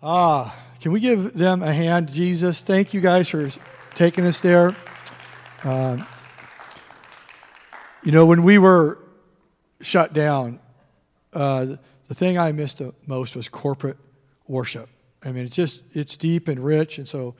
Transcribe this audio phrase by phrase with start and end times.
[0.00, 2.60] Ah, can we give them a hand, Jesus?
[2.60, 3.50] Thank you guys for
[3.96, 4.76] taking us there.
[5.64, 6.04] Uh,
[8.04, 9.02] you know, when we were
[9.80, 10.60] shut down,
[11.32, 11.66] uh,
[12.06, 13.96] the thing I missed the most was corporate
[14.46, 14.88] worship.
[15.24, 17.34] I mean, it's just it's deep and rich, and so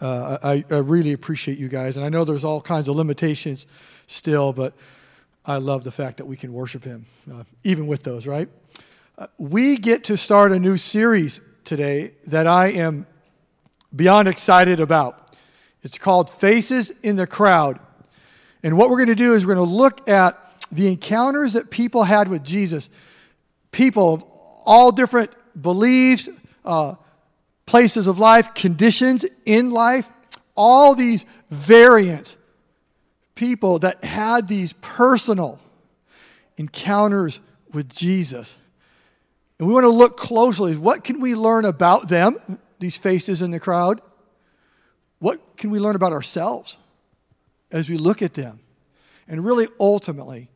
[0.00, 1.96] uh, I, I really appreciate you guys.
[1.96, 3.66] And I know there's all kinds of limitations
[4.06, 4.74] still, but
[5.44, 8.28] I love the fact that we can worship Him, uh, even with those.
[8.28, 8.48] Right?
[9.18, 13.06] Uh, we get to start a new series today that I am
[13.94, 15.36] beyond excited about.
[15.82, 17.78] It's called Faces in the Crowd.
[18.62, 20.38] And what we're going to do is we're going to look at
[20.72, 22.88] the encounters that people had with Jesus.
[23.72, 24.24] People of
[24.64, 26.28] all different beliefs,
[26.64, 26.94] uh,
[27.66, 30.10] places of life, conditions in life,
[30.56, 32.36] all these variants.
[33.34, 35.60] People that had these personal
[36.56, 37.40] encounters
[37.72, 38.56] with Jesus.
[39.58, 40.76] And we want to look closely.
[40.76, 42.38] What can we learn about them,
[42.78, 44.02] these faces in the crowd?
[45.18, 46.76] What can we learn about ourselves
[47.72, 48.60] as we look at them?
[49.28, 50.50] And really, ultimately,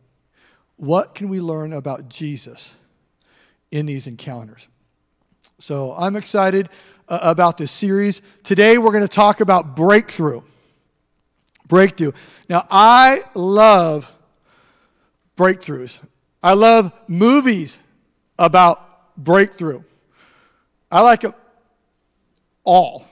[0.77, 2.75] what can we learn about Jesus
[3.71, 4.69] in these encounters?
[5.59, 6.69] So I'm excited
[7.09, 8.21] uh, about this series.
[8.45, 10.43] Today, we're going to talk about breakthrough.
[11.67, 12.13] Breakthrough.
[12.49, 14.11] Now, I love
[15.37, 15.99] breakthroughs,
[16.43, 17.79] I love movies
[18.39, 19.83] about breakthrough.
[20.91, 21.35] I like it
[22.65, 23.05] all.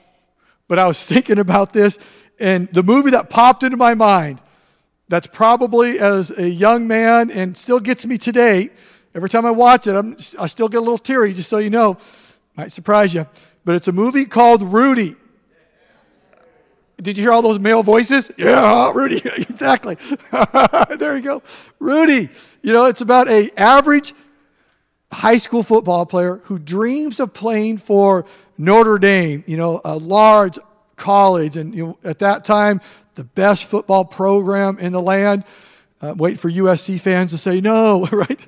[0.67, 1.99] But I was thinking about this,
[2.39, 4.41] and the movie that popped into my mind,
[5.09, 8.69] that's probably as a young man and still gets me today.
[9.15, 11.71] Every time I watch it, I'm, I still get a little teary, just so you
[11.71, 11.97] know.
[12.57, 13.27] Might surprise you.
[13.65, 15.17] But it's a movie called Rudy.
[17.01, 18.31] Did you hear all those male voices?
[18.37, 19.97] Yeah, Rudy, exactly.
[20.99, 21.43] there you go.
[21.79, 22.29] Rudy.
[22.63, 24.15] You know, it's about a average
[25.13, 30.59] high school football player who dreams of playing for Notre Dame, you know, a large
[30.97, 32.81] college, and you know, at that time,
[33.15, 35.45] the best football program in the land.
[36.01, 38.47] Uh, wait for USC fans to say no, right?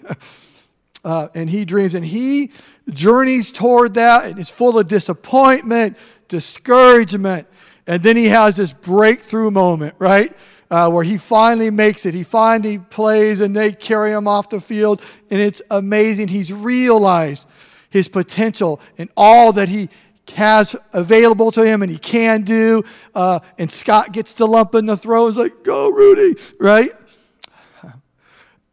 [1.05, 2.51] Uh, and he dreams, and he
[2.91, 5.97] journeys toward that, and is full of disappointment,
[6.29, 7.47] discouragement,
[7.87, 10.33] and then he has this breakthrough moment, right?
[10.71, 12.15] Uh, where he finally makes it.
[12.15, 16.29] He finally plays and they carry him off the field, and it's amazing.
[16.29, 17.47] He's realized
[17.91, 19.89] his potential and all that he
[20.35, 22.85] has available to him and he can do.
[23.15, 26.91] Uh, and Scott gets to lump in the throw and like, go, Rudy, right?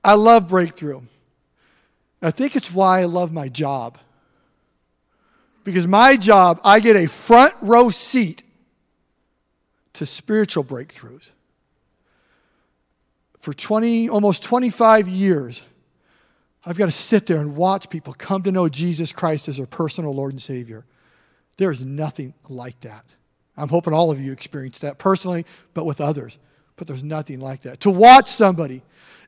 [0.04, 1.02] I love breakthrough.
[2.22, 3.98] I think it's why I love my job.
[5.64, 8.44] Because my job, I get a front row seat
[9.94, 11.32] to spiritual breakthroughs
[13.48, 15.64] for 20, almost 25 years,
[16.66, 19.66] I've got to sit there and watch people come to know Jesus Christ as their
[19.66, 20.84] personal Lord and Savior.
[21.56, 23.06] There's nothing like that.
[23.56, 26.38] I'm hoping all of you experienced that personally, but with others.
[26.76, 27.80] But there's nothing like that.
[27.80, 28.84] To watch somebody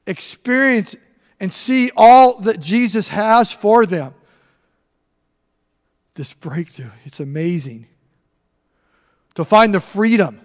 [0.05, 0.97] experience
[1.39, 4.13] and see all that Jesus has for them,
[6.15, 7.87] this breakthrough, it's amazing.
[9.35, 10.41] To find the freedom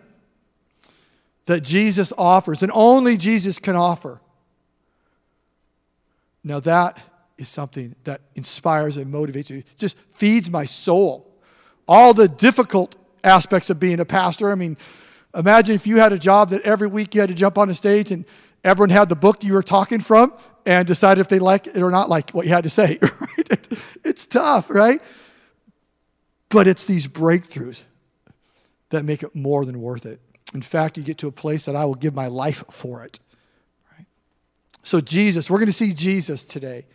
[1.47, 4.21] that Jesus offers and only Jesus can offer.
[6.43, 7.01] Now, that
[7.39, 11.31] is something that inspires and motivates you, it just feeds my soul.
[11.89, 14.51] All the difficult aspects of being a pastor.
[14.51, 14.77] I mean,
[15.35, 17.75] imagine if you had a job that every week you had to jump on a
[17.75, 18.25] stage and
[18.63, 20.33] everyone had the book you were talking from
[20.67, 22.99] and decided if they like it or not like what you had to say.
[23.21, 23.69] Right?
[24.05, 25.03] It's tough, right?
[26.49, 27.83] But it's these breakthroughs
[28.91, 30.21] that make it more than worth it.
[30.55, 33.19] In fact, you get to a place that I will give my life for it.
[33.93, 34.07] Right?
[34.85, 36.87] So, Jesus, we're going to see Jesus today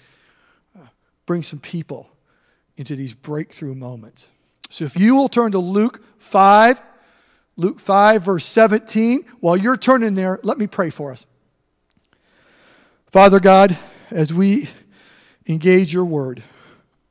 [0.77, 0.87] uh,
[1.25, 2.09] bring some people
[2.77, 4.27] into these breakthrough moments.
[4.69, 6.81] So, if you will turn to Luke 5,
[7.57, 11.27] Luke 5, verse 17, while you're turning there, let me pray for us.
[13.11, 13.77] Father God,
[14.09, 14.69] as we
[15.47, 16.43] engage your word,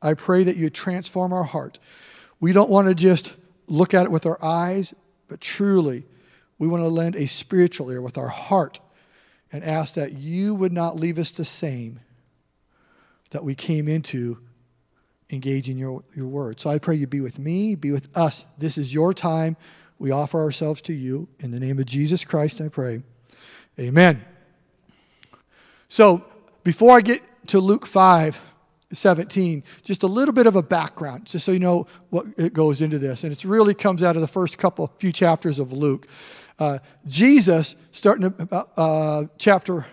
[0.00, 1.78] I pray that you transform our heart.
[2.41, 3.34] We don't want to just
[3.66, 4.94] look at it with our eyes,
[5.27, 6.04] but truly
[6.59, 8.81] we want to lend a spiritual ear with our heart
[9.53, 12.01] and ask that you would not leave us the same
[13.31, 14.39] that we came into
[15.31, 16.60] engaging your, your word.
[16.60, 18.45] So I pray you be with me, be with us.
[18.57, 19.57] This is your time.
[19.99, 21.28] We offer ourselves to you.
[21.41, 23.03] In the name of Jesus Christ, I pray.
[23.78, 24.25] Amen.
[25.89, 26.25] So
[26.65, 28.41] before I get to Luke 5,
[28.93, 32.81] 17, just a little bit of a background, just so you know what it goes
[32.81, 33.22] into this.
[33.22, 36.09] And it really comes out of the first couple, few chapters of Luke.
[36.59, 39.87] Uh, Jesus, starting about uh, chapter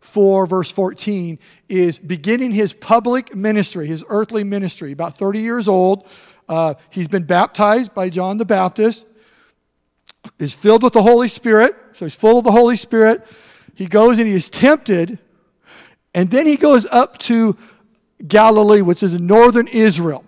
[0.00, 6.06] 4, verse 14, is beginning his public ministry, his earthly ministry, about 30 years old.
[6.46, 9.06] Uh, he's been baptized by John the Baptist,
[10.38, 11.74] is filled with the Holy Spirit.
[11.92, 13.26] So he's full of the Holy Spirit.
[13.74, 15.18] He goes and he is tempted.
[16.14, 17.56] And then he goes up to
[18.26, 20.24] Galilee, which is in northern Israel.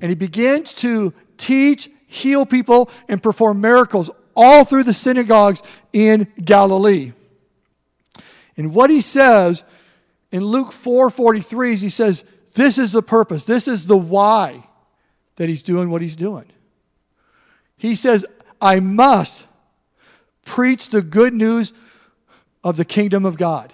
[0.00, 6.26] And he begins to teach, heal people, and perform miracles all through the synagogues in
[6.42, 7.12] Galilee.
[8.56, 9.64] And what he says
[10.30, 13.44] in Luke 4:43 is he says, "This is the purpose.
[13.44, 14.68] This is the why
[15.36, 16.46] that he's doing what he's doing."
[17.76, 18.24] He says,
[18.60, 19.46] "I must
[20.44, 21.72] preach the good news
[22.62, 23.72] of the kingdom of God."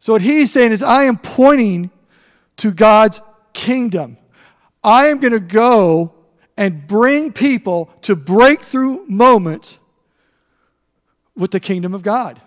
[0.00, 1.90] So what he's saying is I am pointing
[2.58, 3.20] to God's
[3.52, 4.18] kingdom.
[4.82, 6.13] I am going to go
[6.56, 9.78] and bring people to breakthrough moments
[11.36, 12.40] with the kingdom of God.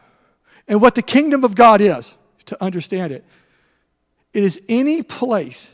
[0.67, 2.15] And what the kingdom of God is,
[2.45, 3.25] to understand it,
[4.33, 5.69] it is any place,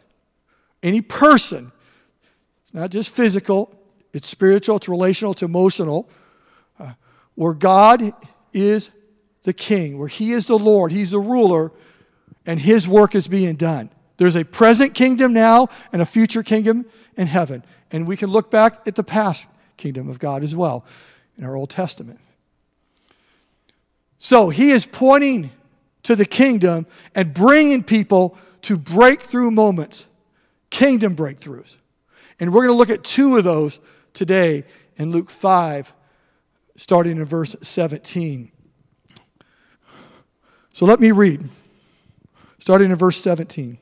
[0.81, 1.71] any person,
[2.63, 3.75] it's not just physical,
[4.13, 6.09] it's spiritual, it's relational, it's emotional,
[6.79, 6.93] uh,
[7.35, 8.13] where God
[8.53, 8.89] is
[9.43, 11.71] the king, where he is the Lord, he's the ruler,
[12.45, 13.89] and his work is being done.
[14.17, 16.85] There's a present kingdom now and a future kingdom
[17.17, 17.63] in heaven.
[17.93, 19.45] And we can look back at the past
[19.77, 20.83] kingdom of God as well
[21.37, 22.19] in our Old Testament.
[24.19, 25.51] So he is pointing
[26.03, 30.05] to the kingdom and bringing people to breakthrough moments,
[30.69, 31.77] kingdom breakthroughs.
[32.39, 33.79] And we're going to look at two of those
[34.13, 34.63] today
[34.97, 35.93] in Luke 5,
[36.75, 38.51] starting in verse 17.
[40.73, 41.47] So let me read,
[42.59, 43.77] starting in verse 17.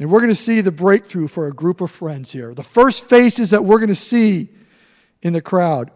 [0.00, 2.54] And we're going to see the breakthrough for a group of friends here.
[2.54, 4.48] The first faces that we're going to see
[5.20, 5.90] in the crowd.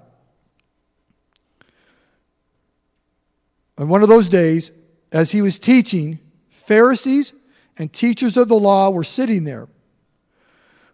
[3.79, 4.73] On one of those days,
[5.11, 6.19] as he was teaching,
[6.51, 7.33] Pharisees
[7.79, 9.69] and teachers of the law were sitting there,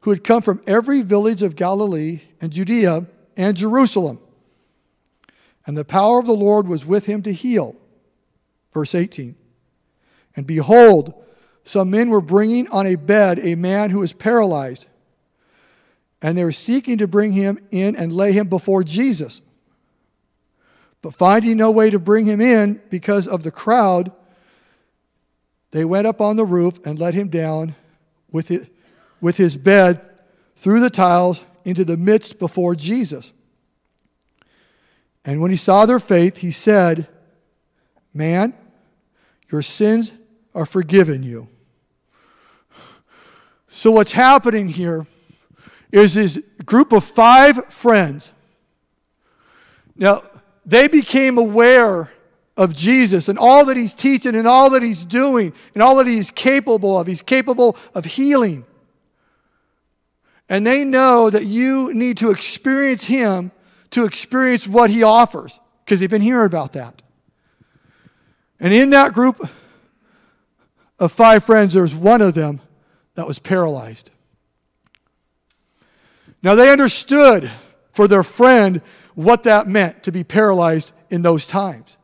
[0.03, 4.21] who had come from every village of Galilee and Judea and Jerusalem.
[5.67, 7.75] And the power of the Lord was with him to heal.
[8.73, 9.35] Verse 18.
[10.37, 11.21] And behold,
[11.71, 14.89] some men were bringing on a bed a man who was paralyzed,
[16.21, 19.41] and they were seeking to bring him in and lay him before Jesus.
[21.01, 24.11] But finding no way to bring him in because of the crowd,
[25.71, 27.77] they went up on the roof and let him down
[28.33, 28.69] with, it,
[29.21, 30.01] with his bed
[30.57, 33.33] through the tiles into the midst before Jesus.
[35.25, 37.07] And when he saw their faith, he said,
[38.13, 38.55] Man,
[39.53, 40.11] your sins
[40.53, 41.47] are forgiven you.
[43.71, 45.07] So, what's happening here
[45.93, 48.33] is this group of five friends.
[49.97, 50.23] Now,
[50.67, 52.13] they became aware
[52.57, 56.07] of Jesus and all that he's teaching and all that he's doing and all that
[56.07, 57.07] he's capable of.
[57.07, 58.65] He's capable of healing.
[60.49, 63.53] And they know that you need to experience him
[63.91, 67.03] to experience what he offers because they've been hearing about that.
[68.59, 69.49] And in that group
[70.99, 72.61] of five friends, there's one of them
[73.21, 74.11] that was paralyzed.
[76.43, 77.51] Now they understood
[77.93, 78.81] for their friend
[79.15, 81.99] what that meant to be paralyzed in those times.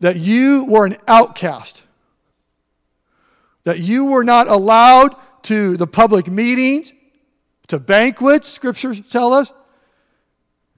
[0.00, 1.84] That you were an outcast,
[3.62, 5.14] that you were not allowed
[5.44, 6.92] to the public meetings,
[7.68, 9.52] to banquets, scriptures tell us.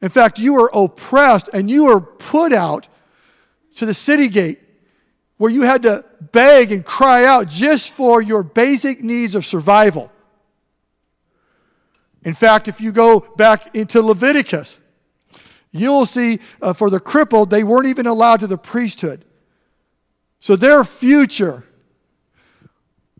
[0.03, 2.87] In fact, you were oppressed and you were put out
[3.77, 4.61] to the city gate
[5.39, 10.13] where you had to beg and cry out just for your basic needs of survival.
[12.25, 14.79] In fact, if you go back into Leviticus,
[15.71, 19.25] you'll see uh, for the crippled, they weren't even allowed to the priesthood.
[20.41, 21.65] So their future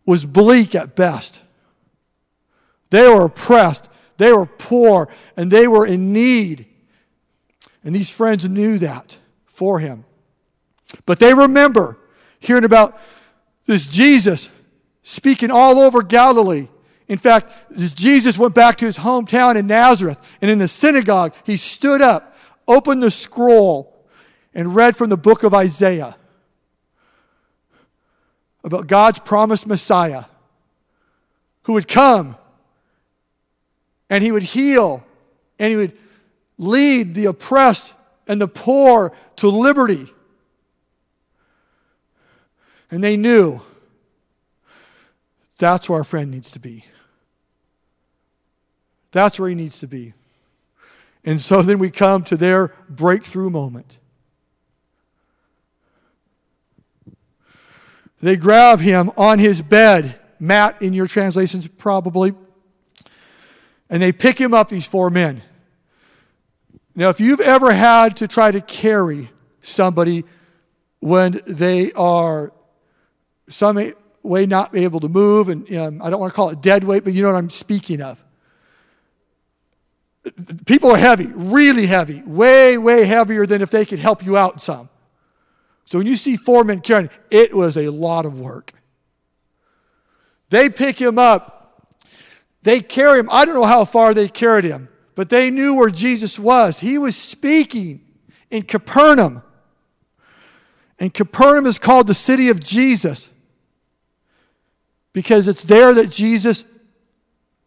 [0.05, 1.41] was bleak at best.
[2.91, 6.67] They were oppressed, they were poor, and they were in need.
[7.85, 10.05] And these friends knew that for him.
[11.07, 11.99] But they remember
[12.41, 12.99] hearing about
[13.67, 14.49] this Jesus
[15.03, 16.69] speaking all over Galilee.
[17.07, 17.53] In fact,
[17.95, 22.37] Jesus went back to his hometown in Nazareth, and in the synagogue, he stood up,
[22.67, 24.05] opened the scroll,
[24.55, 26.17] and read from the book of Isaiah
[28.65, 30.25] about God's promised Messiah
[31.63, 32.37] who would come
[34.11, 35.05] and he would heal
[35.59, 35.97] and he would
[36.57, 37.95] lead the oppressed
[38.27, 40.13] and the poor to liberty.
[42.91, 43.61] And they knew
[45.59, 46.85] that's where our friend needs to be.
[49.11, 50.15] That's where he needs to be.
[51.25, 53.99] And so then we come to their breakthrough moment.
[58.21, 62.35] They grab him on his bed mat in your translations, probably.
[63.91, 65.43] And they pick him up, these four men.
[66.95, 69.31] Now, if you've ever had to try to carry
[69.63, 70.25] somebody
[71.01, 72.53] when they are
[73.49, 73.79] some
[74.23, 77.05] way not able to move, and um, I don't want to call it dead weight,
[77.05, 78.23] but you know what I'm speaking of.
[80.67, 84.61] People are heavy, really heavy, way, way heavier than if they could help you out
[84.61, 84.89] some.
[85.87, 88.73] So when you see four men carrying, it was a lot of work.
[90.51, 91.95] They pick him up.
[92.63, 93.29] They carry him.
[93.31, 96.81] I don't know how far they carried him, but they knew where Jesus was.
[96.81, 98.05] He was speaking
[98.51, 99.43] in Capernaum.
[100.99, 103.31] And Capernaum is called the city of Jesus
[105.19, 106.65] because it's there that Jesus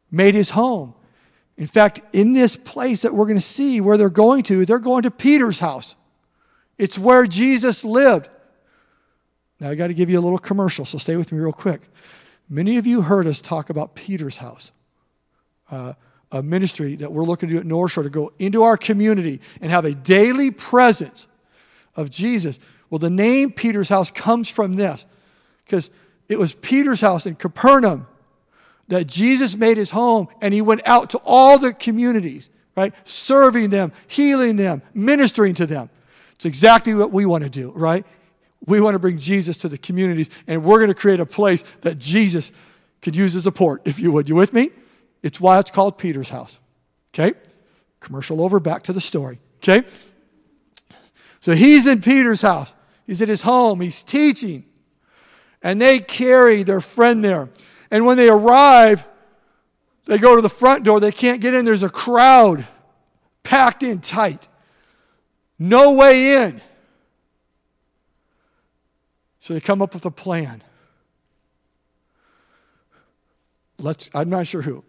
[0.10, 0.93] made his home.
[1.58, 4.79] In fact, in this place that we're going to see where they're going to, they're
[4.79, 5.98] going to Peter's house.
[6.77, 8.29] It's where Jesus lived.
[9.60, 11.81] Now, I got to give you a little commercial, so stay with me real quick.
[12.48, 14.72] Many of you heard us talk about Peter's house,
[15.70, 15.91] uh,
[16.31, 19.41] a ministry that we're looking to do at North Shore to go into our community
[19.60, 21.27] and have a daily presence
[21.98, 22.60] of Jesus.
[22.89, 25.05] Well, the name Peter's house comes from this
[25.65, 25.89] because
[26.32, 28.08] it was Peter's house in Capernaum
[28.88, 32.94] that Jesus made his home and he went out to all the communities, right?
[33.08, 35.90] Serving them, healing them, ministering to them.
[36.36, 38.06] It's exactly what we want to do, right?
[38.66, 41.64] We want to bring Jesus to the communities and we're going to create a place
[41.82, 42.52] that Jesus
[43.02, 44.30] could use as a port, if you would.
[44.30, 44.72] You with me?
[45.24, 46.60] It's why it's called Peter's house.
[47.14, 47.38] Okay?
[48.00, 49.40] Commercial over, back to the story.
[49.58, 49.88] Okay?
[51.40, 52.76] So he's in Peter's house.
[53.08, 54.66] He's at his home, he's teaching.
[55.63, 57.50] And they carry their friend there.
[57.91, 59.08] And when they arrive,
[60.06, 61.00] they go to the front door.
[61.00, 61.65] They can't get in.
[61.65, 62.65] There's a crowd
[63.44, 64.48] packed in tight.
[65.60, 66.62] No way in.
[69.39, 70.63] So they come up with a plan.
[73.77, 74.84] Let's, I'm not sure who.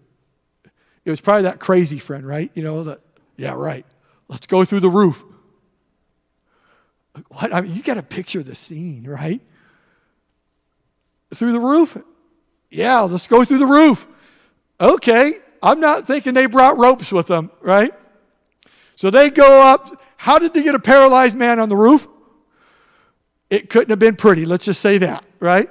[1.05, 2.50] It was probably that crazy friend, right?
[2.55, 3.00] You know, that,
[3.37, 3.85] yeah, right.
[4.29, 5.25] Let's go through the roof.
[7.29, 7.52] What?
[7.52, 9.41] I mean, you got to picture the scene, right?
[11.35, 11.97] Through the roof?
[12.71, 14.07] Yeah, let's go through the roof.
[14.81, 17.93] Okay, I'm not thinking they brought ropes with them, right?
[18.97, 20.03] So they go up.
[20.17, 22.07] How did they get a paralyzed man on the roof?
[23.51, 25.69] It couldn't have been pretty, let's just say that, right?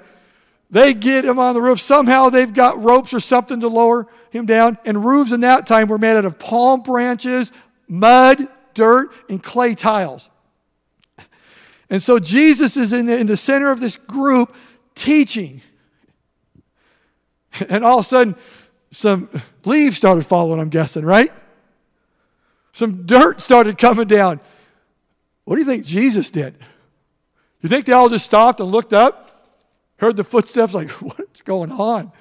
[0.70, 1.80] They get him on the roof.
[1.80, 4.78] Somehow they've got ropes or something to lower him down.
[4.86, 7.52] And roofs in that time were made out of palm branches,
[7.88, 10.30] mud, dirt, and clay tiles.
[11.90, 14.56] And so Jesus is in the, in the center of this group
[14.96, 15.62] teaching.
[17.68, 18.36] And all of a sudden,
[18.92, 19.30] some
[19.66, 21.32] leaves started falling, I'm guessing, right?
[22.72, 24.40] Some dirt started coming down.
[25.44, 26.56] What do you think Jesus did?
[27.62, 29.50] You think they all just stopped and looked up,
[29.98, 32.12] heard the footsteps, like, what's going on?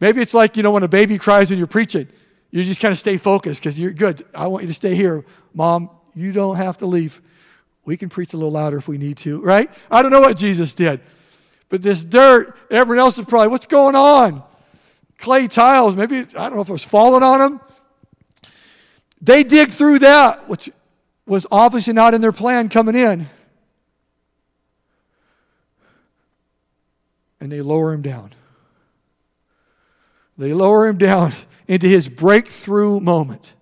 [0.00, 2.08] Maybe it's like, you know, when a baby cries when you're preaching,
[2.50, 4.24] you just kind of stay focused because you're good.
[4.34, 5.24] I want you to stay here.
[5.54, 7.20] Mom, you don't have to leave.
[7.84, 9.70] We can preach a little louder if we need to, right?
[9.90, 11.00] I don't know what Jesus did.
[11.68, 14.42] But this dirt, everyone else is probably, what's going on?
[15.18, 17.60] Clay tiles, maybe, I don't know if it was falling on them.
[19.20, 20.70] They dig through that, which
[21.26, 23.26] was obviously not in their plan coming in.
[27.40, 28.30] And they lower him down.
[30.38, 31.32] They lower him down
[31.68, 33.54] into his breakthrough moment.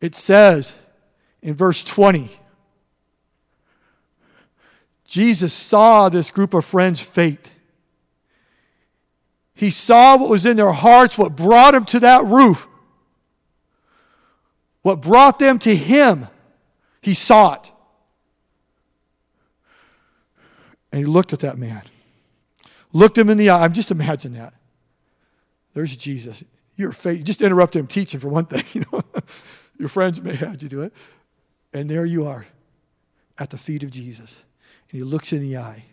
[0.00, 0.74] It says,
[1.42, 2.30] in verse 20.
[5.08, 7.52] Jesus saw this group of friends' faith.
[9.54, 12.68] He saw what was in their hearts, what brought them to that roof,
[14.82, 16.28] what brought them to Him.
[17.00, 17.72] He saw it.
[20.92, 21.82] And he looked at that man,
[22.92, 23.64] looked him in the eye.
[23.64, 24.54] I'm just imagine that.
[25.74, 26.42] There's Jesus.
[26.76, 27.24] Your faith.
[27.24, 28.64] Just interrupt him teaching for one thing.
[28.72, 29.02] You know,
[29.78, 30.92] your friends may have you do it.
[31.72, 32.46] And there you are
[33.38, 34.42] at the feet of Jesus.
[34.90, 35.84] And he looks in the eye.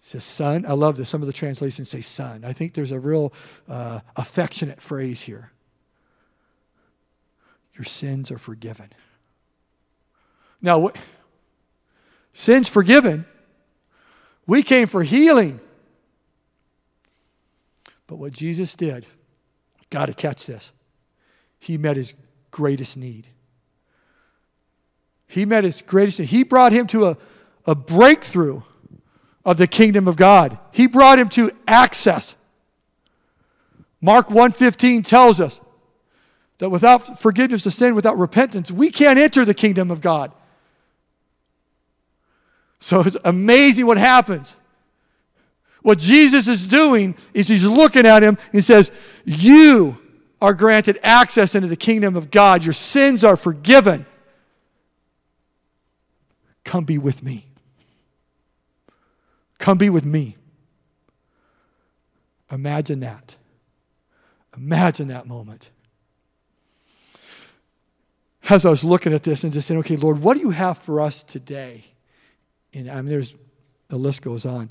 [0.00, 0.64] He says, Son.
[0.66, 1.08] I love this.
[1.08, 2.44] Some of the translations say son.
[2.44, 3.32] I think there's a real
[3.68, 5.52] uh, affectionate phrase here.
[7.74, 8.90] Your sins are forgiven.
[10.60, 10.96] Now, what,
[12.32, 13.26] sins forgiven.
[14.46, 15.60] We came for healing.
[18.06, 19.06] But what Jesus did,
[19.90, 20.72] got to catch this.
[21.58, 22.14] He met his
[22.50, 23.28] greatest need.
[25.26, 26.28] He met his greatest need.
[26.28, 27.16] He brought him to a,
[27.66, 28.62] a breakthrough
[29.44, 30.58] of the kingdom of God.
[30.72, 32.36] He brought him to access.
[34.00, 35.60] Mark 1:15 tells us
[36.58, 40.32] that without forgiveness of sin, without repentance, we can't enter the kingdom of God.
[42.80, 44.56] So it's amazing what happens
[45.84, 48.90] What Jesus is doing is he's looking at him and says,
[49.26, 49.98] You
[50.40, 52.64] are granted access into the kingdom of God.
[52.64, 54.06] Your sins are forgiven.
[56.64, 57.46] Come be with me.
[59.64, 60.36] Come be with me.
[62.52, 63.36] Imagine that.
[64.54, 65.70] Imagine that moment.
[68.50, 70.76] As I was looking at this and just saying, okay, Lord, what do you have
[70.76, 71.82] for us today?
[72.74, 73.36] And I mean, there's
[73.88, 74.70] the list goes on.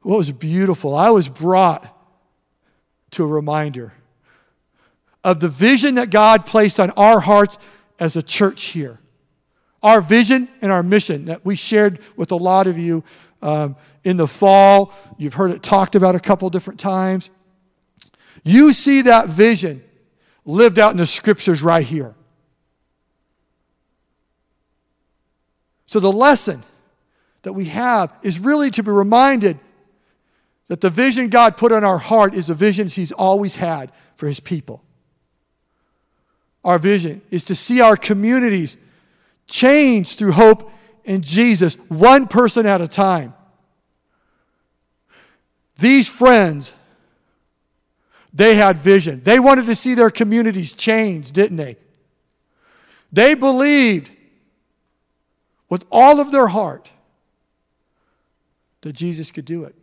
[0.00, 1.86] What was beautiful, I was brought
[3.10, 3.92] to a reminder
[5.22, 7.58] of the vision that God placed on our hearts
[8.00, 9.00] as a church here.
[9.82, 13.04] Our vision and our mission that we shared with a lot of you
[13.42, 14.92] um, in the fall.
[15.18, 17.30] You've heard it talked about a couple different times.
[18.44, 19.82] You see that vision
[20.44, 22.14] lived out in the scriptures right here.
[25.86, 26.62] So, the lesson
[27.42, 29.58] that we have is really to be reminded
[30.68, 34.26] that the vision God put on our heart is a vision He's always had for
[34.26, 34.82] His people.
[36.64, 38.76] Our vision is to see our communities
[39.46, 40.72] change through hope
[41.06, 43.32] in Jesus, one person at a time.
[45.78, 46.74] These friends
[48.36, 49.22] they had vision.
[49.24, 51.78] They wanted to see their communities change, didn't they?
[53.10, 54.10] They believed
[55.70, 56.90] with all of their heart
[58.82, 59.74] that Jesus could do it.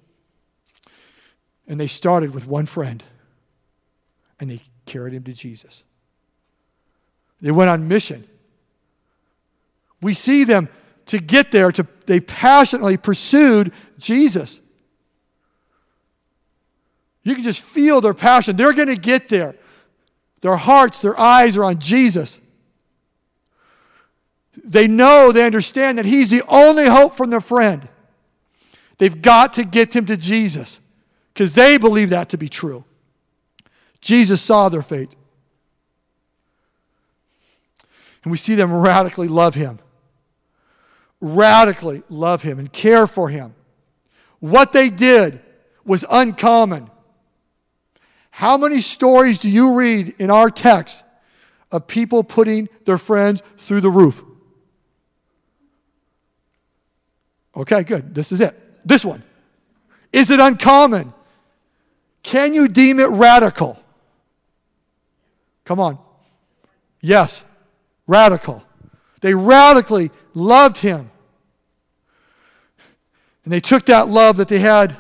[1.68, 3.04] And they started with one friend
[4.40, 5.84] and they carried him to Jesus.
[7.42, 8.28] They went on mission.
[10.00, 10.70] We see them
[11.08, 14.60] to get there, to, they passionately pursued Jesus.
[17.24, 18.56] You can just feel their passion.
[18.56, 19.56] They're going to get there.
[20.42, 22.40] Their hearts, their eyes are on Jesus.
[24.64, 27.88] They know, they understand that He's the only hope from their friend.
[28.98, 30.80] They've got to get him to Jesus
[31.34, 32.86] because they believe that to be true.
[34.00, 35.16] Jesus saw their faith.
[38.24, 39.80] And we see them radically love him.
[41.26, 43.56] Radically love him and care for him.
[44.42, 45.40] What they did
[45.86, 46.90] was uncommon.
[48.30, 51.02] How many stories do you read in our text
[51.72, 54.22] of people putting their friends through the roof?
[57.56, 58.14] Okay, good.
[58.14, 58.86] This is it.
[58.86, 59.24] This one.
[60.12, 61.14] Is it uncommon?
[62.22, 63.80] Can you deem it radical?
[65.64, 66.00] Come on.
[67.00, 67.46] Yes,
[68.08, 68.62] radical.
[69.22, 71.12] They radically loved him.
[73.44, 74.96] And they took that love that they had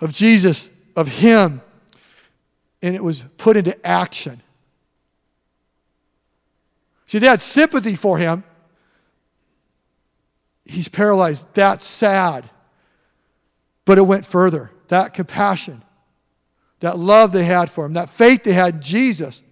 [0.00, 1.60] of Jesus, of him,
[2.82, 4.40] and it was put into action.
[7.06, 8.42] See, they had sympathy for him.
[10.64, 11.46] He's paralyzed.
[11.54, 12.48] That's sad.
[13.84, 14.70] But it went further.
[14.88, 15.82] That compassion,
[16.80, 19.42] that love they had for him, that faith they had in Jesus,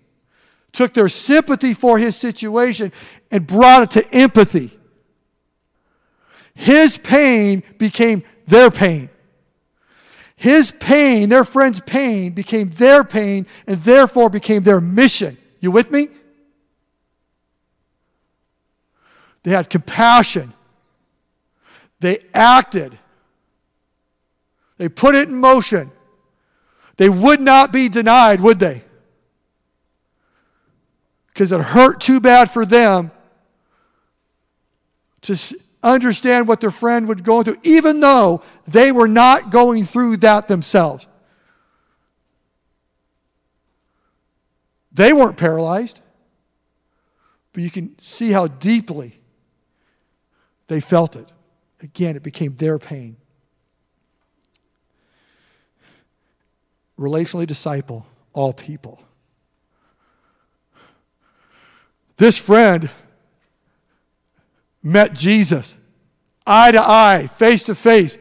[0.73, 2.93] took their sympathy for his situation
[3.31, 4.79] and brought it to empathy.
[6.55, 9.09] His pain became their pain.
[10.37, 15.37] His pain, their friend's pain, became their pain and therefore became their mission.
[15.61, 16.09] You with me?
[19.43, 20.53] They had compassion.
[22.01, 22.99] They acted.
[24.79, 25.91] They put it in motion.
[26.97, 28.83] They would not be denied, would they?
[31.29, 33.11] Because it hurt too bad for them
[35.23, 35.37] to
[35.83, 40.49] understand what their friend would go through, even though they were not going through that
[40.49, 41.07] themselves.
[44.93, 46.01] They weren't paralyzed,
[47.53, 49.21] but you can see how deeply
[50.67, 51.31] they felt it.
[51.83, 53.17] Again, it became their pain.
[56.99, 59.03] Relationally disciple all people.
[62.17, 62.91] This friend
[64.83, 65.75] met Jesus
[66.47, 68.19] eye to eye, face to face.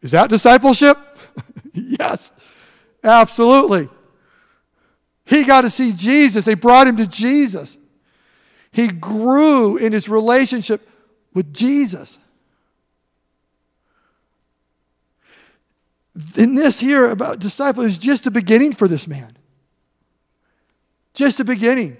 [0.00, 0.96] Is that discipleship?
[1.72, 2.32] yes,
[3.04, 3.88] absolutely.
[5.24, 6.44] He got to see Jesus.
[6.44, 7.76] They brought him to Jesus.
[8.72, 10.88] He grew in his relationship
[11.34, 12.18] with Jesus.
[16.36, 19.36] In this here about disciple is just the beginning for this man.
[21.12, 21.96] Just the beginning.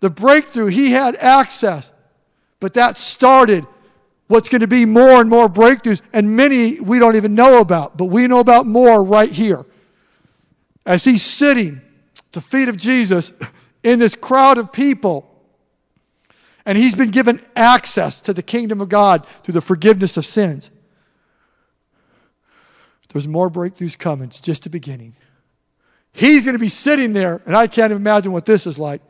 [0.00, 1.90] The breakthrough, he had access
[2.60, 3.66] but that started
[4.28, 7.96] what's going to be more and more breakthroughs, and many we don't even know about,
[7.96, 9.64] but we know about more right here.
[10.84, 11.80] As he's sitting
[12.18, 13.32] at the feet of Jesus
[13.82, 15.30] in this crowd of people,
[16.64, 20.70] and he's been given access to the kingdom of God through the forgiveness of sins.
[23.12, 24.28] There's more breakthroughs coming.
[24.28, 25.14] It's just the beginning.
[26.12, 29.00] He's going to be sitting there, and I can't imagine what this is like,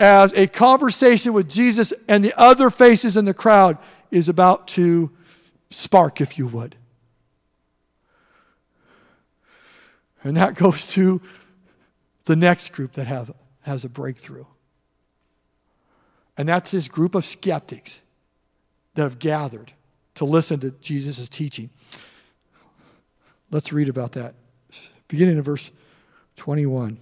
[0.00, 3.76] as a conversation with Jesus and the other faces in the crowd
[4.10, 5.10] is about to
[5.68, 6.74] spark, if you would.
[10.24, 11.20] And that goes to
[12.24, 13.32] the next group that have,
[13.62, 14.44] has a breakthrough.
[16.36, 18.00] And that's this group of skeptics
[18.94, 19.72] that have gathered
[20.14, 21.70] to listen to Jesus' teaching.
[23.50, 24.34] Let's read about that.
[25.08, 25.70] Beginning in verse
[26.36, 26.98] 21.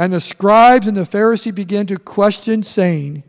[0.00, 3.22] And the scribes and the Pharisee began to question, saying,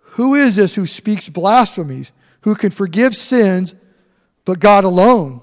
[0.00, 2.12] Who is this who speaks blasphemies,
[2.42, 3.74] who can forgive sins
[4.44, 5.42] but God alone?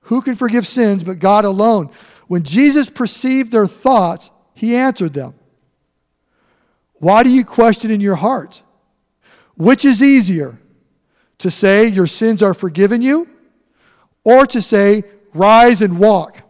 [0.00, 1.90] Who can forgive sins but God alone?
[2.26, 5.34] When Jesus perceived their thoughts, he answered them,
[7.00, 8.62] Why do you question in your heart?
[9.58, 10.58] Which is easier,
[11.36, 13.28] to say, Your sins are forgiven you,
[14.24, 15.02] or to say,
[15.34, 16.47] Rise and walk?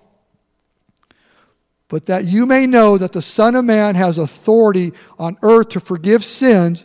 [1.88, 5.80] But that you may know that the Son of Man has authority on earth to
[5.80, 6.84] forgive sins,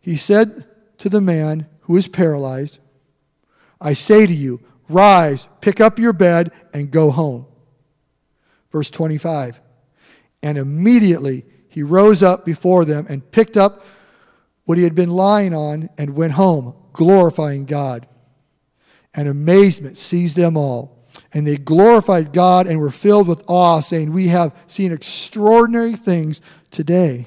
[0.00, 0.64] he said
[0.98, 2.78] to the man who is paralyzed,
[3.80, 7.46] I say to you, rise, pick up your bed, and go home.
[8.70, 9.60] Verse 25.
[10.42, 13.84] And immediately he rose up before them and picked up
[14.64, 18.06] what he had been lying on and went home, glorifying God.
[19.12, 20.95] And amazement seized them all.
[21.36, 26.40] And they glorified God and were filled with awe, saying, We have seen extraordinary things
[26.70, 27.26] today.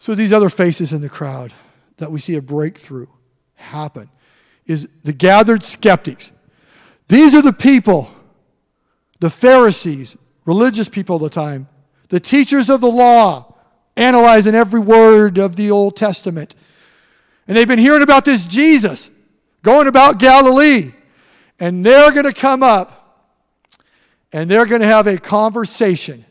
[0.00, 1.52] So, these other faces in the crowd
[1.98, 3.06] that we see a breakthrough
[3.54, 4.10] happen
[4.66, 6.32] is the gathered skeptics.
[7.06, 8.10] These are the people,
[9.20, 11.68] the Pharisees, religious people of the time,
[12.08, 13.54] the teachers of the law,
[13.96, 16.56] analyzing every word of the Old Testament.
[17.46, 19.08] And they've been hearing about this Jesus
[19.66, 20.92] going about Galilee.
[21.58, 23.32] And they're going to come up
[24.32, 26.24] and they're going to have a conversation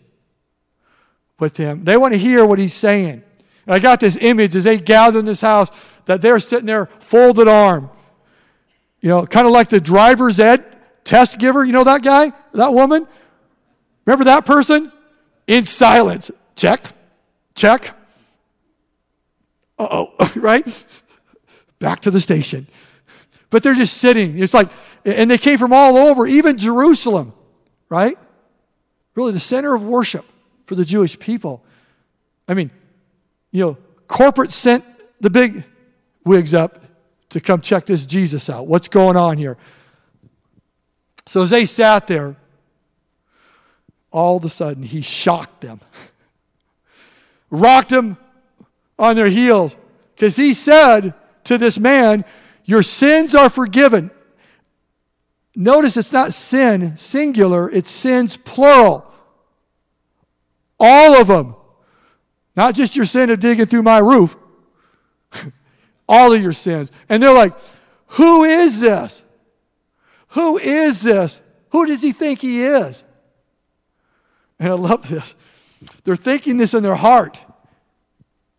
[1.38, 1.84] with him.
[1.84, 3.24] They want to hear what he's saying.
[3.65, 5.69] And I got this image as they gather in this house
[6.06, 7.89] that they're sitting there folded arm.
[9.02, 10.63] You know, kind of like the driver's ed
[11.04, 11.65] test giver.
[11.65, 12.32] You know that guy?
[12.54, 13.06] That woman?
[14.06, 14.93] Remember that person?
[15.45, 16.32] In silence.
[16.56, 16.86] Check.
[17.54, 17.89] Check.
[19.78, 20.86] Uh oh, right?
[21.80, 22.67] Back to the station.
[23.55, 24.37] But they're just sitting.
[24.37, 24.69] It's like,
[25.05, 27.31] and they came from all over, even Jerusalem,
[27.87, 28.17] right?
[29.13, 30.25] Really, the center of worship
[30.65, 31.63] for the Jewish people.
[32.49, 32.69] I mean,
[33.53, 33.77] you know,
[34.09, 34.83] corporate sent
[35.21, 35.63] the big
[36.25, 36.83] wigs up
[37.29, 38.67] to come check this Jesus out.
[38.67, 39.55] What's going on here?
[41.25, 42.35] So as they sat there,
[44.11, 45.79] all of a sudden he shocked them,
[47.49, 48.17] rocked them
[48.99, 49.77] on their heels,
[50.13, 51.13] because he said
[51.45, 52.25] to this man,
[52.65, 54.12] Your sins are forgiven.
[55.56, 59.12] Notice it's not sin singular, it's sins plural.
[60.80, 61.56] All of them.
[62.56, 64.36] Not just your sin of digging through my roof,
[66.10, 66.91] all of your sins.
[67.08, 67.54] And they're like,
[68.08, 69.23] Who is this?
[70.30, 71.41] Who is this?
[71.69, 73.04] Who does he think he is?
[74.60, 75.36] And I love this.
[76.04, 77.38] They're thinking this in their heart.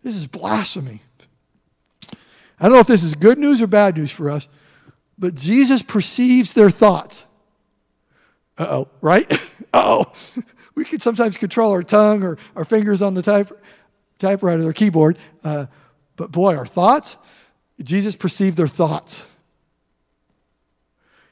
[0.02, 1.00] This is blasphemy.
[2.58, 4.48] I don't know if this is good news or bad news for us,
[5.18, 7.26] but Jesus perceives their thoughts.
[8.58, 9.30] Uh oh, right?
[9.74, 10.12] Uh oh.
[10.74, 13.50] We can sometimes control our tongue or our fingers on the type,
[14.18, 15.66] typewriter or keyboard, uh,
[16.16, 17.16] but boy, our thoughts,
[17.82, 19.26] Jesus perceived their thoughts.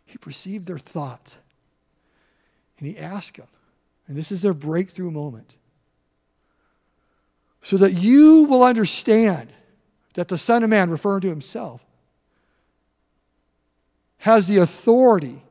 [0.05, 1.39] He perceived their thoughts.
[2.79, 3.47] And he asked them,
[4.09, 5.57] and this is their breakthrough moment,
[7.63, 9.51] so that you will understand
[10.14, 11.85] that the Son of Man, referring to himself,
[14.18, 15.42] has the authority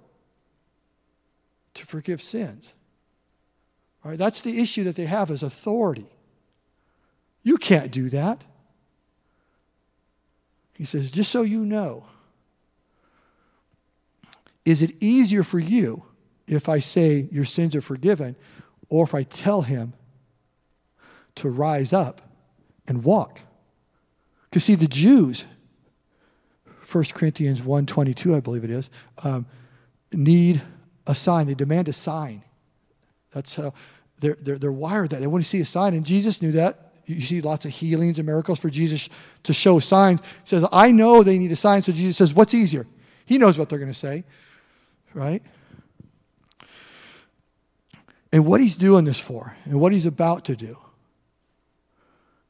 [1.75, 2.73] to forgive sins.
[4.03, 6.07] All right, that's the issue that they have is authority.
[7.43, 8.43] You can't do that.
[10.73, 12.05] He says, just so you know,
[14.65, 16.03] is it easier for you
[16.47, 18.35] if I say your sins are forgiven
[18.89, 19.93] or if I tell him
[21.35, 22.21] to rise up
[22.87, 23.41] and walk?
[24.53, 25.45] Because see, the Jews,
[26.91, 28.87] 1 Corinthians 1.22, I believe it is,
[29.23, 29.47] um,
[30.11, 30.61] need
[31.07, 31.47] a sign.
[31.47, 32.43] They demand a sign.
[33.31, 33.73] That's how
[34.19, 35.21] they're, they're, they're wired that.
[35.21, 35.95] They want to see a sign.
[35.95, 39.09] And Jesus knew that you see lots of healings and miracles for Jesus
[39.41, 40.21] to show signs.
[40.21, 41.81] He says, I know they need a sign.
[41.81, 42.85] So Jesus says, What's easier?
[43.25, 44.23] He knows what they're going to say,
[45.15, 45.41] right?
[48.31, 50.77] And what he's doing this for, and what he's about to do,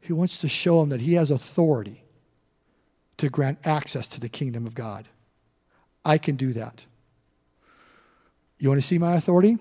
[0.04, 2.04] He wants to show them that he has authority
[3.16, 5.08] to grant access to the kingdom of God.
[6.04, 6.86] I can do that.
[8.60, 9.58] You want to see my authority?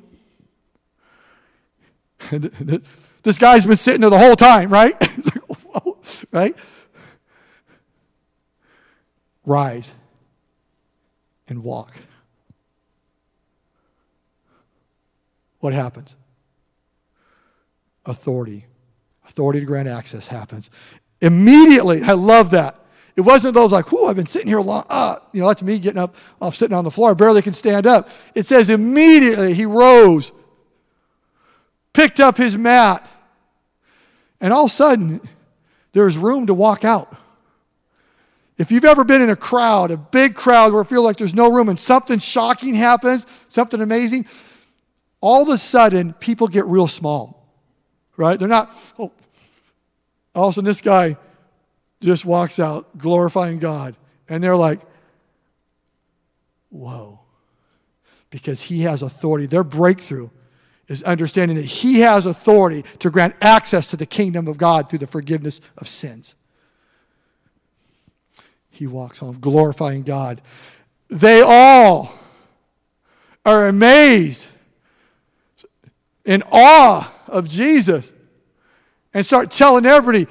[3.22, 4.94] this guy's been sitting there the whole time, right?
[6.32, 6.56] right?
[9.46, 9.92] Rise
[11.46, 11.94] and walk.
[15.60, 16.16] What happens?
[18.04, 18.66] Authority.
[19.28, 20.70] Authority to grant access happens.
[21.20, 22.78] Immediately, I love that.
[23.14, 24.84] It wasn't those like, whoo, I've been sitting here long.
[24.88, 27.10] Ah, you know, that's me getting up off sitting on the floor.
[27.10, 28.08] I barely can stand up.
[28.34, 30.32] It says immediately he rose,
[31.92, 33.06] picked up his mat,
[34.40, 35.20] and all of a sudden
[35.92, 37.14] there's room to walk out.
[38.58, 41.34] If you've ever been in a crowd, a big crowd where it feels like there's
[41.34, 44.26] no room and something shocking happens, something amazing,
[45.20, 47.41] all of a sudden people get real small,
[48.16, 48.38] right?
[48.38, 49.12] They're not, oh,
[50.34, 51.16] all of a sudden this guy
[52.00, 53.96] just walks out glorifying God.
[54.28, 54.80] And they're like,
[56.70, 57.20] whoa.
[58.30, 59.46] Because he has authority.
[59.46, 60.30] Their breakthrough
[60.88, 65.00] is understanding that he has authority to grant access to the kingdom of God through
[65.00, 66.34] the forgiveness of sins.
[68.70, 70.40] He walks home glorifying God.
[71.08, 72.12] They all
[73.44, 74.46] are amazed
[76.24, 78.12] in awe of Jesus
[79.14, 80.26] and start telling everybody,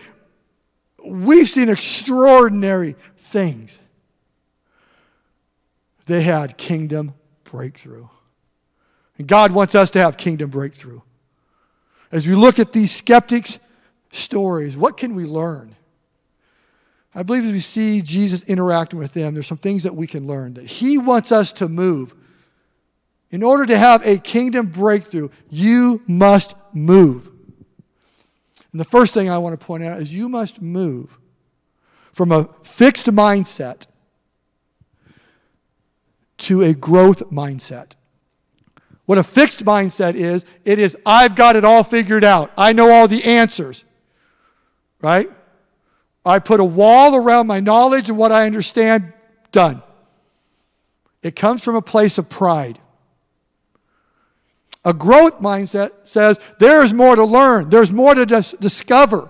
[1.05, 3.77] we've seen extraordinary things.
[6.05, 8.07] They had kingdom breakthrough.
[9.17, 11.01] And God wants us to have kingdom breakthrough.
[12.11, 13.59] As we look at these skeptics'
[14.11, 15.75] stories, what can we learn?
[17.13, 20.27] I believe as we see Jesus interacting with them, there's some things that we can
[20.27, 20.55] learn.
[20.55, 22.15] That He wants us to move.
[23.31, 27.29] In order to have a kingdom breakthrough, you must move.
[28.71, 31.17] And the first thing I want to point out is you must move
[32.13, 33.87] from a fixed mindset
[36.37, 37.93] to a growth mindset.
[39.05, 42.51] What a fixed mindset is, it is, I've got it all figured out.
[42.57, 43.83] I know all the answers.
[45.01, 45.29] Right?
[46.25, 49.11] I put a wall around my knowledge and what I understand,
[49.51, 49.81] done.
[51.23, 52.79] It comes from a place of pride.
[54.83, 59.29] A growth mindset says there is more to learn, there's more to dis- discover.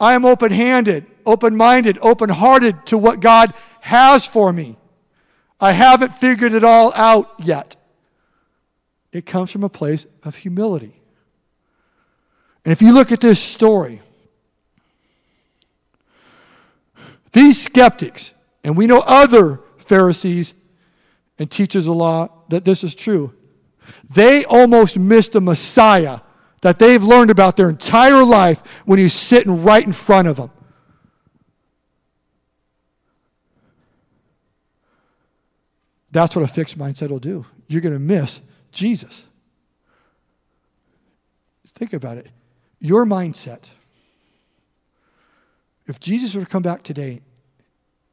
[0.00, 4.76] I am open handed, open minded, open hearted to what God has for me.
[5.60, 7.76] I haven't figured it all out yet.
[9.12, 11.00] It comes from a place of humility.
[12.64, 14.00] And if you look at this story,
[17.32, 18.32] these skeptics,
[18.64, 20.54] and we know other Pharisees
[21.42, 23.34] and teachers of law that this is true.
[24.08, 26.20] They almost missed the Messiah
[26.60, 30.52] that they've learned about their entire life when he's sitting right in front of them.
[36.12, 37.44] That's what a fixed mindset will do.
[37.66, 39.24] You're going to miss Jesus.
[41.74, 42.30] Think about it.
[42.78, 43.70] Your mindset.
[45.86, 47.20] If Jesus were to come back today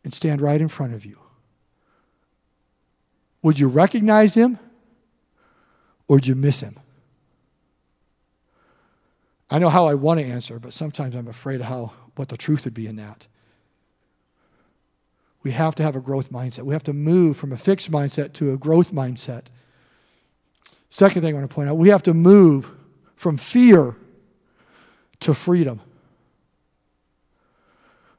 [0.04, 1.20] and stand right in front of you,
[3.42, 4.60] would you recognize him
[6.08, 6.76] or would you miss him?
[9.50, 12.38] I know how I want to answer, but sometimes I'm afraid of how what the
[12.38, 13.28] truth would be in that.
[15.42, 16.64] We have to have a growth mindset.
[16.64, 19.46] We have to move from a fixed mindset to a growth mindset.
[20.90, 22.72] Second thing I want to point out, we have to move
[23.16, 23.96] from fear
[25.22, 25.82] to freedom.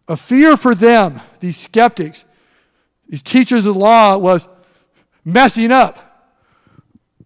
[0.09, 2.25] A fear for them, these skeptics,
[3.09, 4.49] these teachers of law, was
[5.33, 6.07] messing up.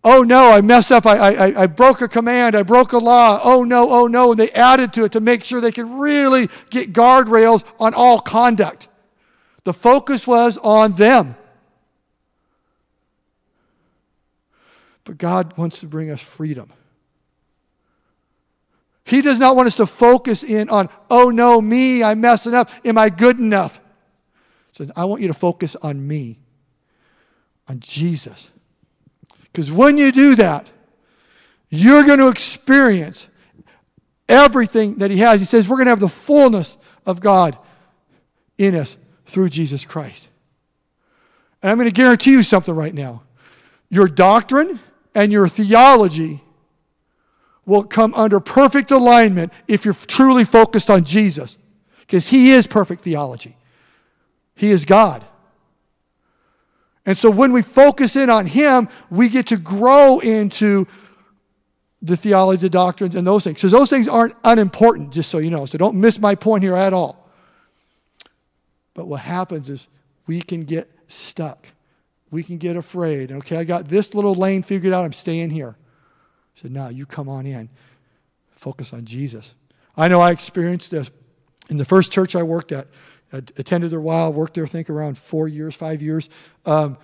[0.04, 1.06] Oh no, I messed up.
[1.06, 2.54] I, I, I broke a command.
[2.54, 3.40] I broke a law.
[3.42, 4.32] Oh no, oh no.
[4.32, 8.20] And they added to it to make sure they could really get guardrails on all
[8.20, 8.88] conduct.
[9.64, 11.36] The focus was on them.
[15.04, 16.70] But God wants to bring us freedom.
[19.06, 22.70] He does not want us to focus in on, oh no, me, I'm messing up.
[22.84, 23.80] Am I good enough?
[24.72, 26.40] So I want you to focus on me
[27.68, 28.50] on Jesus.
[29.42, 30.70] Because when you do that,
[31.68, 33.28] you're going to experience
[34.28, 35.40] everything that He has.
[35.40, 37.58] He says we're going to have the fullness of God
[38.58, 38.96] in us
[39.26, 40.28] through Jesus Christ.
[41.62, 43.22] And I'm going to guarantee you something right now.
[43.88, 44.80] Your doctrine
[45.14, 46.42] and your theology
[47.66, 51.58] will come under perfect alignment if you're truly focused on Jesus.
[52.00, 53.56] Because He is perfect theology,
[54.54, 55.24] He is God.
[57.06, 60.86] And so when we focus in on Him, we get to grow into
[62.00, 63.56] the theology, the doctrines, and those things.
[63.56, 65.66] Because those things aren't unimportant, just so you know.
[65.66, 67.28] So don't miss my point here at all.
[68.94, 69.88] But what happens is
[70.26, 71.68] we can get stuck.
[72.30, 73.32] We can get afraid.
[73.32, 75.04] Okay, I got this little lane figured out.
[75.04, 75.76] I'm staying here.
[75.78, 77.68] I said, no, you come on in.
[78.52, 79.54] Focus on Jesus.
[79.96, 81.10] I know I experienced this
[81.68, 82.86] in the first church I worked at.
[83.34, 86.28] Attended there a while, worked there, I think, around four years, five years.
[86.64, 86.98] Um,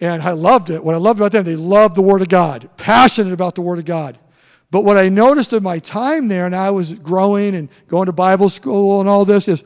[0.00, 0.82] and I loved it.
[0.82, 3.78] What I loved about them, they loved the Word of God, passionate about the Word
[3.78, 4.18] of God.
[4.70, 8.12] But what I noticed in my time there, and I was growing and going to
[8.12, 9.64] Bible school and all this, is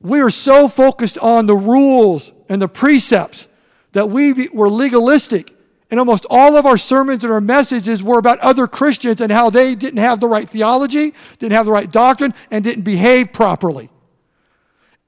[0.00, 3.48] we were so focused on the rules and the precepts
[3.92, 5.56] that we were legalistic.
[5.90, 9.50] And almost all of our sermons and our messages were about other Christians and how
[9.50, 13.90] they didn't have the right theology, didn't have the right doctrine, and didn't behave properly.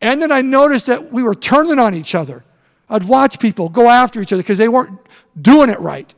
[0.00, 2.44] And then I noticed that we were turning on each other.
[2.88, 4.98] I'd watch people go after each other because they weren't
[5.40, 6.14] doing it right.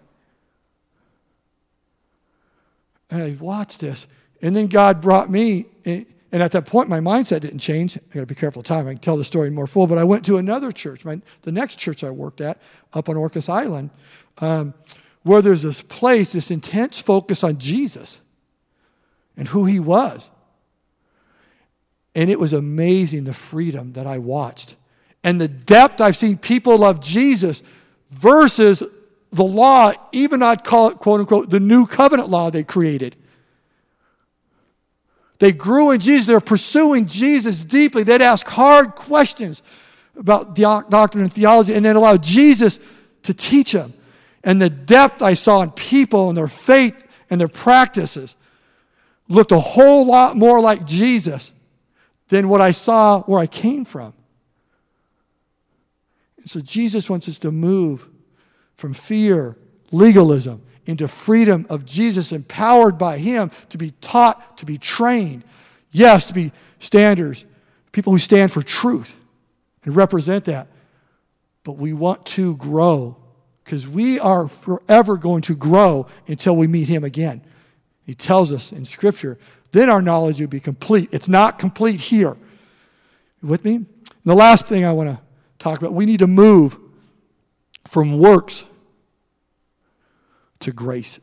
[3.10, 4.06] And I watched this.
[4.42, 7.96] And then God brought me, and at that point, my mindset didn't change.
[7.96, 8.86] I got to be careful time.
[8.86, 11.52] I can tell the story more full, but I went to another church, my, the
[11.52, 12.60] next church I worked at
[12.92, 13.90] up on Orcas Island,
[14.38, 14.74] um,
[15.22, 18.20] where there's this place, this intense focus on Jesus
[19.36, 20.28] and who he was.
[22.18, 24.74] And it was amazing the freedom that I watched
[25.22, 27.62] and the depth I've seen people love Jesus
[28.10, 28.82] versus
[29.30, 33.14] the law, even I'd call it, quote unquote, the new covenant law they created.
[35.38, 36.26] They grew in Jesus.
[36.26, 38.02] They're pursuing Jesus deeply.
[38.02, 39.62] They'd ask hard questions
[40.16, 42.80] about doctrine and theology and then allow Jesus
[43.22, 43.92] to teach them.
[44.42, 48.34] And the depth I saw in people and their faith and their practices
[49.28, 51.52] looked a whole lot more like Jesus
[52.28, 54.12] than what I saw where I came from.
[56.38, 58.08] And so Jesus wants us to move
[58.76, 59.56] from fear,
[59.90, 65.44] legalism, into freedom of Jesus, empowered by Him to be taught, to be trained.
[65.90, 67.44] Yes, to be standards,
[67.92, 69.16] people who stand for truth
[69.84, 70.68] and represent that.
[71.64, 73.16] But we want to grow
[73.64, 77.42] because we are forever going to grow until we meet Him again.
[78.08, 79.38] He tells us in Scripture,
[79.72, 81.10] then our knowledge will be complete.
[81.12, 82.38] It's not complete here.
[83.42, 83.74] You with me?
[83.74, 83.86] And
[84.24, 85.20] the last thing I want to
[85.58, 85.92] talk about.
[85.92, 86.78] We need to move
[87.86, 88.64] from works
[90.60, 91.20] to grace.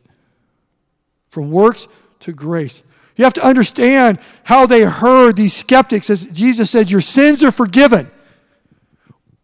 [1.30, 1.88] From works
[2.20, 2.84] to grace.
[3.16, 7.52] You have to understand how they heard these skeptics as Jesus said, Your sins are
[7.52, 8.12] forgiven.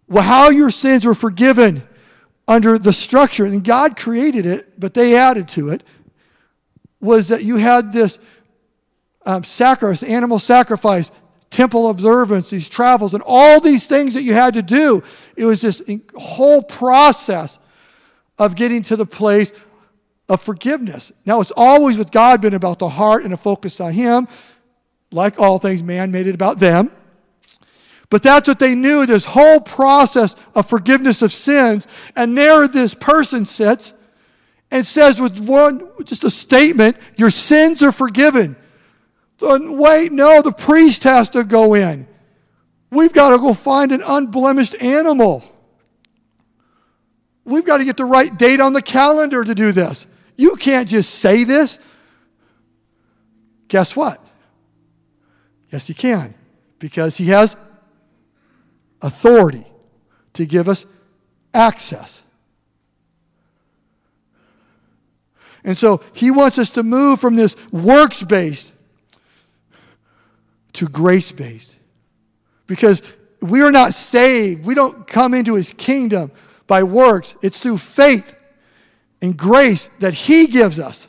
[0.08, 1.82] Well, how your sins were forgiven
[2.48, 5.84] under the structure, and God created it, but they added to it,
[7.02, 8.20] was that you had this
[9.26, 11.12] um, sacrifice, animal sacrifice,
[11.50, 15.04] temple observance, these travels, and all these things that you had to do.
[15.36, 15.82] It was this
[16.16, 17.60] whole process
[18.40, 19.52] of getting to the place
[20.30, 21.12] of forgiveness.
[21.26, 24.28] Now, it's always with God been about the heart and a focus on Him.
[25.12, 26.90] Like all things, man made it about them.
[28.10, 31.88] But that's what they knew this whole process of forgiveness of sins.
[32.16, 33.94] And there this person sits
[34.72, 38.56] and says, with one, just a statement, Your sins are forgiven.
[39.42, 42.08] Wait, no, the priest has to go in.
[42.90, 45.44] We've got to go find an unblemished animal.
[47.44, 50.06] We've got to get the right date on the calendar to do this.
[50.38, 51.80] You can't just say this.
[53.68, 54.24] Guess what?
[55.72, 56.36] Yes, he can,
[56.80, 57.56] because he has
[59.02, 59.66] authority
[60.34, 60.86] to give us
[61.54, 62.24] access.
[65.64, 68.72] And so he wants us to move from this works based
[70.74, 71.76] to grace based.
[72.68, 73.02] Because
[73.42, 76.32] we are not saved, we don't come into his kingdom
[76.68, 78.36] by works, it's through faith
[79.22, 81.08] and grace that he gives us.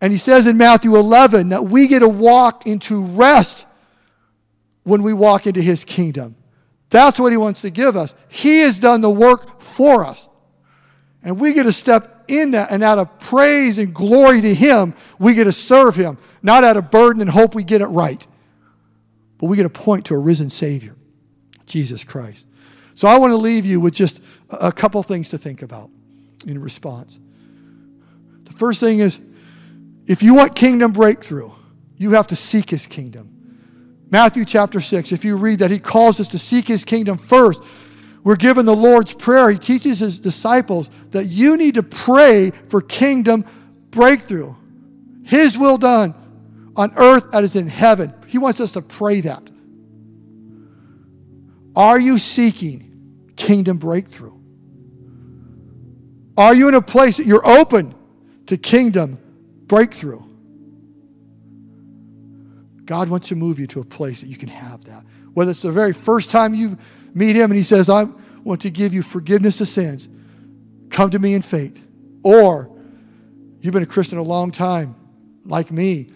[0.00, 3.66] And he says in Matthew 11 that we get to walk into rest
[4.84, 6.36] when we walk into his kingdom.
[6.90, 8.14] That's what he wants to give us.
[8.28, 10.28] He has done the work for us.
[11.24, 14.94] And we get to step in that, and out of praise and glory to him,
[15.18, 18.26] we get to serve him not out of burden and hope we get it right,
[19.38, 20.94] but we get to point to a risen Savior,
[21.66, 22.44] Jesus Christ.
[22.94, 24.20] So I want to leave you with just
[24.50, 25.90] a couple things to think about
[26.46, 27.18] in response.
[28.44, 29.20] The first thing is
[30.06, 31.50] if you want kingdom breakthrough,
[31.96, 33.34] you have to seek his kingdom.
[34.10, 37.62] Matthew chapter 6, if you read that, he calls us to seek his kingdom first.
[38.24, 39.50] We're given the Lord's Prayer.
[39.50, 43.44] He teaches his disciples that you need to pray for kingdom
[43.90, 44.54] breakthrough.
[45.24, 46.14] His will done
[46.76, 48.12] on earth as in heaven.
[48.26, 49.52] He wants us to pray that.
[51.76, 54.36] Are you seeking kingdom breakthrough?
[56.36, 57.94] Are you in a place that you're open
[58.48, 59.18] to kingdom
[59.68, 60.22] breakthrough.
[62.86, 65.04] God wants to move you to a place that you can have that.
[65.34, 66.78] Whether it's the very first time you
[67.14, 68.06] meet Him and He says, I
[68.42, 70.08] want to give you forgiveness of sins,
[70.90, 71.84] come to me in faith.
[72.22, 72.70] Or
[73.60, 74.96] you've been a Christian a long time,
[75.44, 76.12] like me,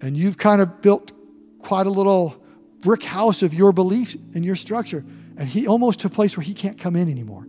[0.00, 1.12] and you've kind of built
[1.60, 2.42] quite a little
[2.80, 5.04] brick house of your beliefs and your structure,
[5.36, 7.46] and He almost to a place where He can't come in anymore.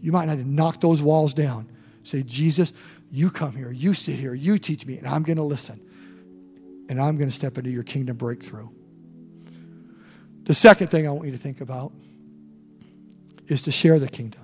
[0.00, 1.68] You might have to knock those walls down.
[2.02, 2.72] Say, Jesus,
[3.10, 5.80] you come here, you sit here, you teach me, and I'm going to listen
[6.88, 8.68] and I'm going to step into your kingdom breakthrough.
[10.44, 11.92] The second thing I want you to think about
[13.46, 14.42] is to share the kingdom.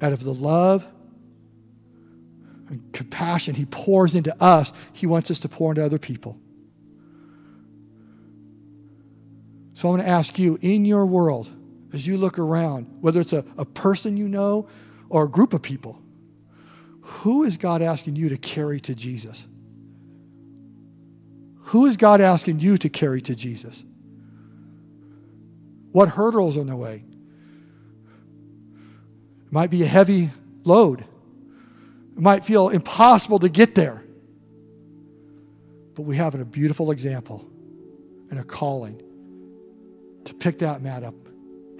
[0.00, 0.86] Out of the love
[2.68, 6.38] and compassion he pours into us, he wants us to pour into other people.
[9.74, 11.48] So I'm going to ask you in your world,
[11.94, 14.68] as you look around, whether it's a, a person you know
[15.08, 16.02] or a group of people,
[17.00, 19.46] who is God asking you to carry to Jesus?
[21.68, 23.84] Who is God asking you to carry to Jesus?
[25.92, 27.04] What hurdles are in the way?
[29.48, 30.28] It might be a heavy
[30.64, 31.00] load.
[31.00, 34.04] It might feel impossible to get there.
[35.94, 37.48] But we have a beautiful example
[38.30, 39.02] and a calling
[40.26, 41.14] to pick that man up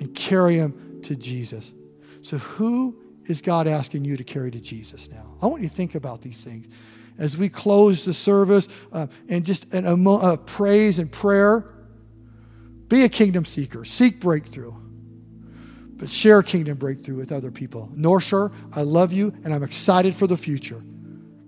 [0.00, 1.72] and carry him to Jesus.
[2.22, 2.96] So, who
[3.26, 5.36] is God asking you to carry to Jesus now?
[5.42, 6.68] I want you to think about these things
[7.18, 11.66] as we close the service uh, and just an, a, a praise and prayer.
[12.88, 14.72] Be a kingdom seeker, seek breakthrough,
[15.99, 17.90] but share kingdom breakthrough with other people.
[17.94, 20.82] North Shore, I love you and I'm excited for the future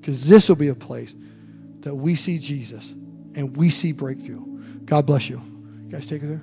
[0.00, 1.14] because this will be a place
[1.80, 4.44] that we see Jesus and we see breakthrough.
[4.84, 5.40] God bless you.
[5.84, 6.42] you guys, take it there.